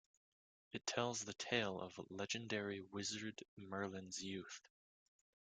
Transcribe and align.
It 0.73 0.87
tells 0.87 1.23
the 1.23 1.35
tale 1.35 1.79
of 1.79 1.93
the 1.93 2.03
legendary 2.09 2.81
wizard 2.81 3.43
Merlin's 3.55 4.19
youth. 4.23 4.59